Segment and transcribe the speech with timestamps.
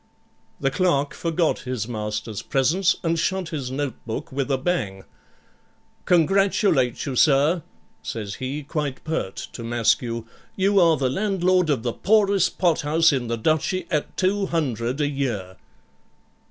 [0.59, 5.03] The clerk forgot his master's presence and shut his notebook with a bang,
[6.05, 7.61] 'Congratulate you, sir,'
[8.01, 10.25] says he, quite pert to Maskew;
[10.55, 15.57] 'you are the landlord of the poorest pothouse in the Duchy at 200 a year.'